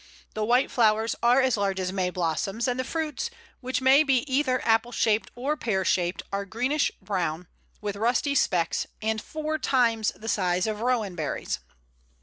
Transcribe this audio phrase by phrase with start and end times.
[0.33, 4.21] The white flowers are as large as May blossoms, and the fruits, which may be
[4.27, 7.45] either apple shaped or pear shaped, are greenish brown,
[7.81, 11.59] with rusty specks, and four times the size of Rowan berries.